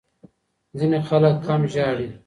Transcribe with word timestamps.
ځینې 0.77 0.99
خلک 1.07 1.35
کم 1.45 1.61
ژاړي. 1.73 2.07